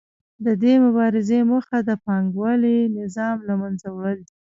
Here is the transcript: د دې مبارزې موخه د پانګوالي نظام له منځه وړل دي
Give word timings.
د 0.45 0.47
دې 0.63 0.73
مبارزې 0.85 1.39
موخه 1.49 1.77
د 1.89 1.91
پانګوالي 2.05 2.77
نظام 2.99 3.37
له 3.47 3.53
منځه 3.61 3.87
وړل 3.95 4.19
دي 4.27 4.33